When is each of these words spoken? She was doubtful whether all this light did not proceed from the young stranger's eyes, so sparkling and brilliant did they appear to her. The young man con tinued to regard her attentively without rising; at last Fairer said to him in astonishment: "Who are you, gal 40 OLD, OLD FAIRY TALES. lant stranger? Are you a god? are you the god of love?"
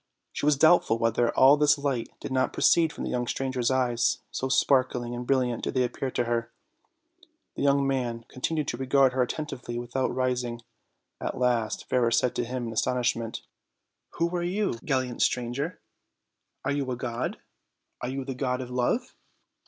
She 0.33 0.47
was 0.47 0.57
doubtful 0.57 0.97
whether 0.97 1.29
all 1.37 1.57
this 1.57 1.77
light 1.77 2.09
did 2.19 2.31
not 2.31 2.53
proceed 2.53 2.91
from 2.91 3.03
the 3.03 3.11
young 3.11 3.27
stranger's 3.27 3.69
eyes, 3.69 4.17
so 4.31 4.49
sparkling 4.49 5.13
and 5.13 5.27
brilliant 5.27 5.63
did 5.63 5.75
they 5.75 5.83
appear 5.83 6.09
to 6.09 6.23
her. 6.23 6.51
The 7.55 7.61
young 7.61 7.85
man 7.85 8.25
con 8.27 8.41
tinued 8.41 8.65
to 8.69 8.77
regard 8.77 9.13
her 9.13 9.21
attentively 9.21 9.77
without 9.77 10.07
rising; 10.07 10.63
at 11.19 11.37
last 11.37 11.87
Fairer 11.87 12.09
said 12.09 12.33
to 12.37 12.43
him 12.45 12.65
in 12.65 12.73
astonishment: 12.73 13.43
"Who 14.15 14.35
are 14.35 14.41
you, 14.41 14.71
gal 14.71 14.71
40 14.71 14.71
OLD, 14.71 14.71
OLD 14.71 14.79
FAIRY 14.81 14.87
TALES. 14.87 15.09
lant 15.11 15.21
stranger? 15.21 15.81
Are 16.65 16.71
you 16.71 16.89
a 16.89 16.95
god? 16.95 17.37
are 18.01 18.09
you 18.09 18.25
the 18.25 18.33
god 18.33 18.61
of 18.61 18.71
love?" 18.71 19.13